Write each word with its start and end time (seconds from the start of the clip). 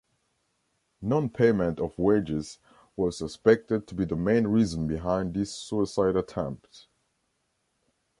Non-payment 1.03 1.79
of 1.79 1.95
wages 1.99 2.57
was 2.95 3.15
suspected 3.19 3.85
to 3.85 3.93
be 3.93 4.03
the 4.03 4.15
main 4.15 4.47
reason 4.47 4.87
behind 4.87 5.35
this 5.35 5.53
suicide 5.53 6.15
attempt. 6.15 6.87